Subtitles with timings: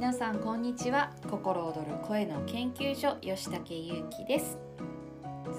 [0.00, 1.12] 皆さんこんにちは。
[1.30, 4.58] 心躍る声の研究所吉武優希です。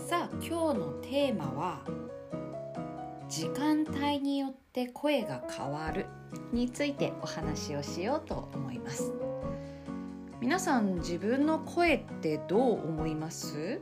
[0.09, 1.81] さあ今日のテーマは
[3.29, 6.07] 時間帯によって声が変わる
[6.51, 9.13] についてお話をしようと思います。
[10.39, 13.79] 皆さん自分の声ってどう思います？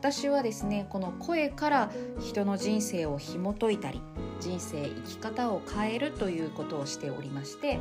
[0.00, 4.00] 私はですねこの声から人の人生を紐解いたり
[4.40, 7.78] 人生生き方を変えるということをしておりまして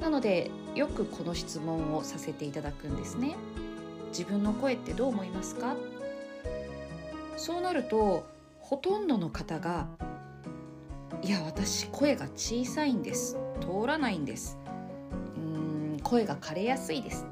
[0.00, 3.36] なのでよくこの質問をさせていただくんですね。
[4.08, 5.76] 自分の声ってどう思いますか？
[7.36, 8.26] そうなると
[8.58, 9.86] ほとんどの方が
[11.22, 13.36] いや私声が小さいんです。
[13.60, 14.58] 通らないんです。
[15.36, 17.26] うん声が枯れやすいです。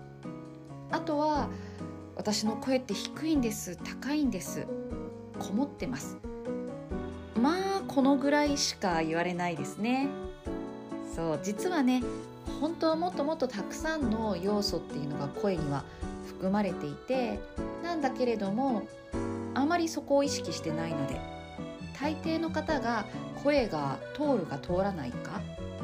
[0.91, 1.49] あとは
[2.17, 3.77] 私の声って低いんです。
[3.77, 4.67] 高いんです。
[5.39, 6.17] こもってます。
[7.41, 10.09] まあこのぐらいしか言われないですね。
[11.15, 12.03] そう実はね
[12.61, 15.85] 本当はもっともっとたくさんの要素っていうのが声には
[16.27, 17.39] 含まれていて
[17.83, 18.87] なんだけれども
[19.55, 21.21] あまりそこを意識してないので
[22.01, 23.07] 大抵の方が
[23.43, 25.41] 声が通るか通らないか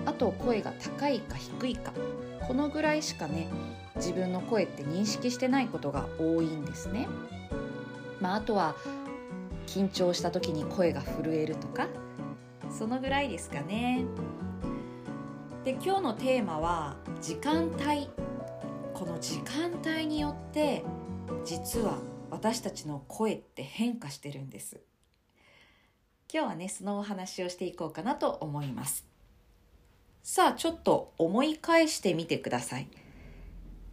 [0.06, 1.92] あと声が高いか低いか
[2.46, 3.48] このぐらいしかね
[3.96, 7.06] 自分の声って認識してないことが多いんですね。
[8.20, 8.74] まあ、あとは
[9.66, 11.88] 緊張した時に声が震えるとか
[12.70, 14.04] そのぐらいですかね。
[15.64, 18.10] で今日のテーマは時間帯。
[18.92, 20.84] この時間帯によって
[21.46, 24.82] 実は私たちの声って変化してるんです。
[26.30, 29.06] 今日はねそのお話をしていこうかなと思います。
[30.22, 32.88] さあちょっと思い返してみてください。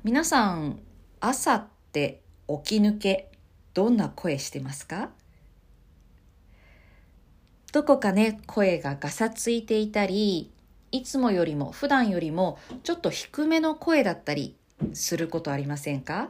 [0.03, 0.81] 皆さん
[1.21, 2.21] 朝って
[2.65, 3.31] 起き抜け
[3.73, 5.11] どんな声してますか？
[7.71, 10.50] どこかね声がガサついていたり
[10.91, 14.55] いつもよりも普段よりもちょっと低めの声だったり
[14.93, 16.29] することありませんか？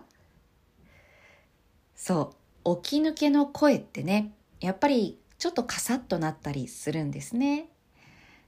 [1.95, 2.33] そ
[2.65, 2.75] う。
[2.83, 7.65] 起き抜けの声ってねやっぱりちょっとカサッとなったりするんですね。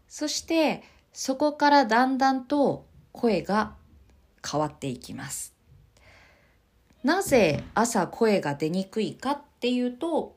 [0.07, 3.73] そしてそこからだんだんと声が
[4.47, 5.55] 変わっていきます。
[7.03, 10.35] なぜ朝声が出にくいかっていうと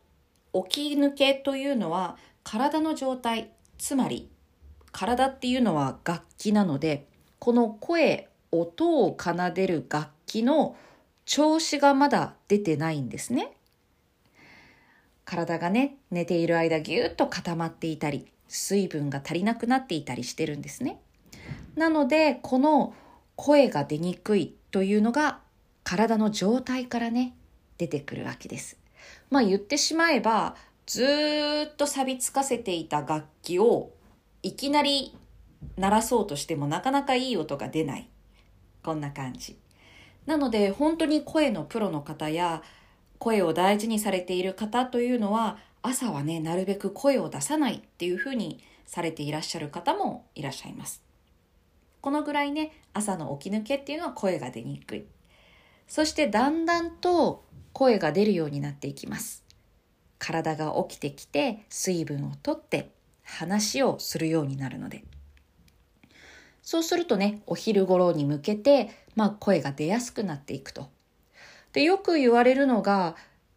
[0.69, 4.31] 起き抜けというのは体の状態つまり
[4.97, 7.07] 体っていうのは楽器なので
[7.39, 10.75] この声音を奏でる楽器の
[11.27, 13.53] 調子がまだ出てないんですね。
[15.27, 20.99] 体がね寝ている間ぎゅっと固まっていたり水分が足りなくなっていたりしてるんですね。
[21.75, 22.95] なのでこの
[23.35, 25.41] 声が出にくいというのが
[25.85, 27.35] 体の状態からね
[27.77, 28.79] 出てくるわけです。
[29.29, 30.57] まあ言ってしまえば
[30.87, 31.05] ず
[31.71, 33.91] っと錆びつかせていた楽器を
[34.47, 35.13] いきなり
[35.77, 38.09] 鳴らそうとしてもなかなかいい音が出ない。
[38.85, 39.59] こんな感じ。
[40.25, 42.63] なので本当に声のプロの方や
[43.19, 51.03] 声を大事にされている方というのは朝はね、なるべく声を出さないっていうふうにされていらっしゃる方もいらっしゃいます。
[52.01, 55.07] このぐらいね、朝の起き抜けっていうのは声が出にくい。
[55.89, 59.45] そしてだんだんと声が出るようになっていきます。
[60.21, 62.95] 体が起きてきて水分をとって
[63.27, 65.05] 話をするようになるので。
[66.63, 70.89] そうするとね、お昼頃に向けて、まあ声が出やすくなっていくと。
[71.73, 73.17] で、よく言われるのが、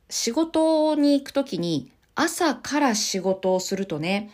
[0.09, 4.31] 仕事に行くときに朝から仕事をするとね、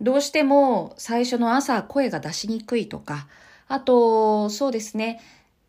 [0.00, 3.28] どうしても最初の朝声が出しにくいとか、
[3.68, 5.20] あと、そうですね、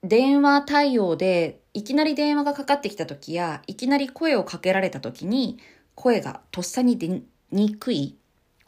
[0.03, 5.59] 電話対応でいきなり電話がかかってきた時や、いきなり声をかけられた時に
[5.95, 8.18] 声がとっさに出にくい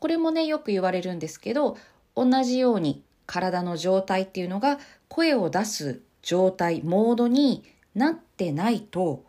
[0.02, 1.78] これもね、よく言われるんですけど、
[2.16, 7.64] 同じように体の状態っていうのが声を出す状態、モードに
[7.94, 9.24] なってないと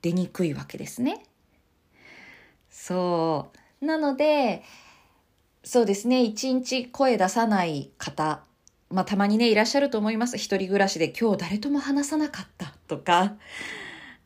[0.00, 1.26] 出にくいわけですね。
[2.70, 3.50] そ
[3.82, 3.84] う。
[3.84, 4.62] なので、
[5.62, 8.40] そうですね、一日声出さない方、
[8.88, 10.38] まあたまにね、いらっしゃると思います。
[10.38, 13.34] 一人暮らしで今日誰とも話さなかったとか、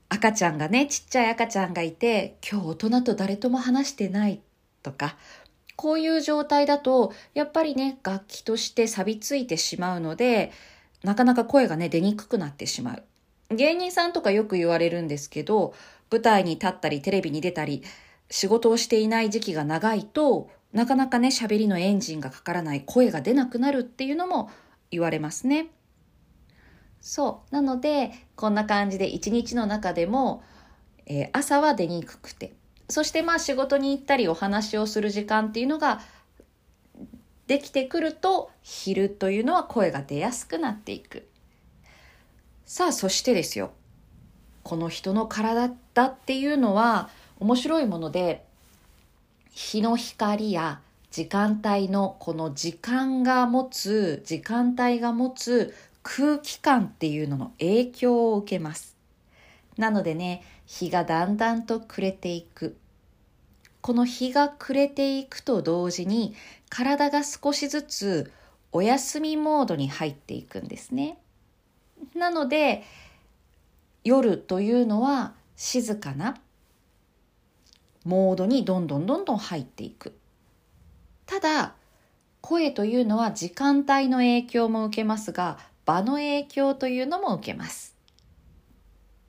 [0.09, 4.41] 赤ちゃんがね、ちっちゃい赤ちゃんがいて、今日大人と誰とも話してない
[4.83, 5.17] とか、
[5.81, 10.53] こういう状態だと、やっぱりね、楽器として錆びついてしまうので、
[11.03, 13.05] なかなか声がね、出にくくなってしまう。
[13.57, 15.73] 芸人さんとかよく言われるんですけど、
[16.11, 17.83] 舞台に立ったり、テレビに出たり、
[18.29, 24.51] 仕事をしていない時期が長いと、なかなかね、喋りのエンジンがかからない、声が出なくなるっていうのも
[24.91, 25.69] 言われますね。
[27.01, 27.55] そう。
[27.55, 30.43] なので、こんな感じで一日の中でも、
[31.07, 32.53] えー、朝は出にくくて、
[32.91, 36.01] そしてまあ仕事に行ったりお話をする時間っていうのが
[37.47, 41.27] できてくると昼というのは声が出やすくなっていく。
[42.65, 43.73] さあそしてですよ。
[44.63, 47.11] この人の体だっていうのは
[47.41, 48.45] 面白いもので
[49.51, 58.97] 日の光や時間帯のこの時間が持つ時間帯が持つ空気感っていうのの影響を受けます。
[59.77, 62.77] なのでね日がだんだんと暮れていく
[63.81, 66.37] この日が暮れていくと同時に
[66.69, 68.33] 体が少しずつ
[68.71, 71.19] お休みモードに入っていくんですね。
[72.15, 72.85] なので
[74.05, 76.37] 夜というのは静かな
[78.05, 80.15] モードにどんどんどんどん入っていく。
[81.27, 81.75] ただ
[82.41, 87.90] 声というのは時間帯の影響も受けますが場の影響というのも受けます。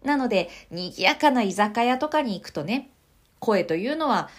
[0.04, 2.90] なので賑やかな居酒屋とかに行くとね
[3.40, 4.30] 声というのは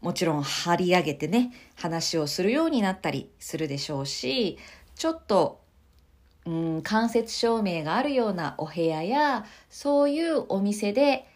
[0.00, 4.58] もちろん張り上げてね話をするようになったりするでしょうし
[4.94, 5.60] ちょっと
[6.46, 11.26] うん間接照明があるようなお部屋やそういうお店で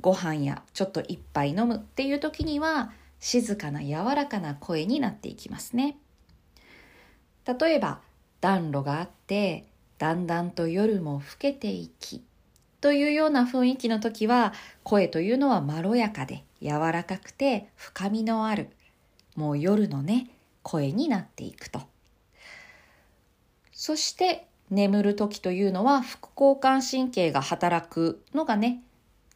[0.00, 5.96] ご飯やちょっと一杯飲むっていう時には静かな柔らかな声になっていきますね。
[7.46, 8.00] 例えば
[8.40, 9.66] 暖炉があって
[9.98, 12.24] だんだんと夜も更けていき
[12.82, 14.52] というような雰囲気の時は
[14.82, 18.70] 声というのはまろやかで柔らかくて深みのある
[19.36, 20.28] もう夜のね
[20.64, 21.82] 声になっていくと。
[23.72, 28.82] そして眠る時というのは副交感神経が働くのがね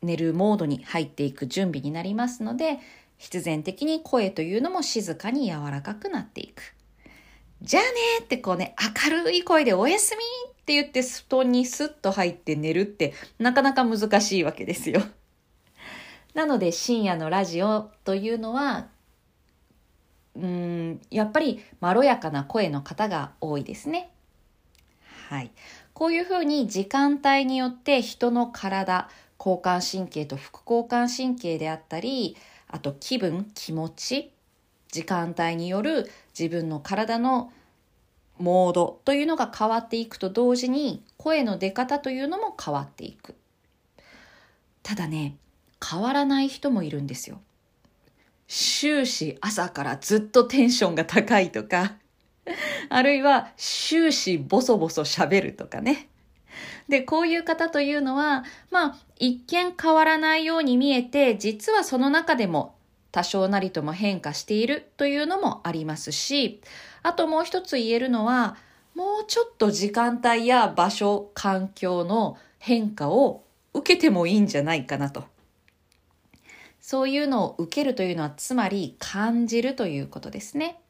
[0.02, 2.80] 寝るモードに入っていく準備になりますので
[3.16, 6.74] 必然的に声というのも静かに柔らかくなっていく。
[7.62, 7.88] じゃあね
[8.24, 10.24] ってこうね明るい声でおやすみ
[10.66, 15.00] って言って布団にスッと入って寝るってなかなか難しいわけですよ。
[16.34, 18.88] なので深夜のラジオというのは
[20.34, 24.10] うんやっぱりまろやかな声の方が多いですね。
[25.28, 25.52] はい。
[25.94, 29.08] こういうふうに時間帯によって人の体、
[29.38, 32.36] 交感神経と副交感神経であったり、
[32.66, 34.32] あと気分、気持ち、
[34.90, 37.52] 時間帯による自分の体の
[38.38, 43.34] モードというのが変わっていくと同時に声の出方というのも変わっていく。
[44.82, 45.36] ただね、
[45.84, 47.40] 変わらない人もいるんですよ。
[48.48, 51.96] 終始朝からずっとテンションが高いとか、
[52.88, 56.08] あるいは終始ボソボソ喋るとかね。
[56.88, 62.76] で、こういう方というのは、まあ、一見変わらないように見えて、実はその中でも
[63.10, 66.60] 多少なりとも変化しているというのもありますし、
[67.06, 68.56] あともう一つ言えるのは、
[68.96, 73.44] もうちょっと時間帯や場所、環境の変化を
[73.74, 75.22] 受けてもいいんじゃないかなと。
[76.80, 80.80] そういうのを受けるというのは、つまり感じるということですね。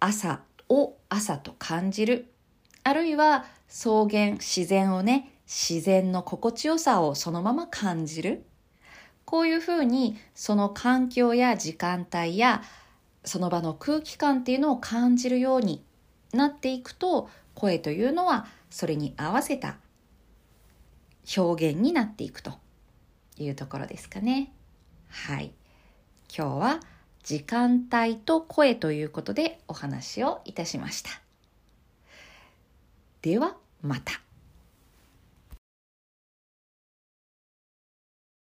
[0.00, 2.26] 朝を朝と感じる。
[2.82, 8.44] あるいは草原、自然をね、自然の心地よさをそのまま感じる。
[9.24, 12.64] こういうふうにその環境や時間帯や
[13.24, 15.82] その場の空気感っていうのを感じるように
[16.32, 19.76] なっていくと声というのはそれに合わせた
[21.36, 22.52] 表現になっていくと
[23.38, 24.52] いうところですかね。
[25.08, 25.52] はい。
[26.36, 26.80] 今日は
[27.22, 31.10] 時間帯と声ということでお話をいたしました。
[33.22, 34.23] ではまた。